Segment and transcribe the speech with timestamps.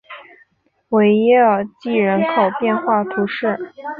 [0.89, 3.71] 维耶尔济人口变化图示